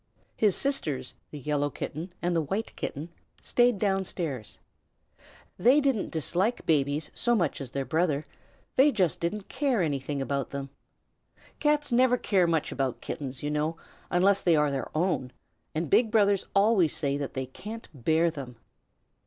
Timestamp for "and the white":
2.23-2.75